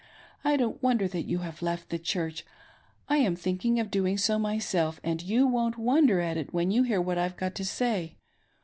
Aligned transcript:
I 0.43 0.57
don't 0.57 0.81
wonder 0.81 1.07
that 1.07 1.27
you 1.27 1.41
have 1.45 1.61
left 1.61 1.89
the 1.89 1.99
Church; 1.99 2.43
I 3.07 3.17
am 3.17 3.35
thinking 3.35 3.79
of 3.79 3.91
doing 3.91 4.17
so 4.17 4.39
myself, 4.39 4.99
and 5.03 5.21
you 5.21 5.45
won't 5.45 5.77
wonder 5.77 6.19
at 6.19 6.37
it 6.37 6.51
when 6.51 6.71
you 6.71 6.81
hear 6.81 6.99
what 6.99 7.19
I've 7.19 7.37
got 7.37 7.53
to 7.53 7.63
say. 7.63 8.15